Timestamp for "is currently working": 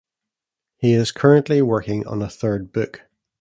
0.93-2.07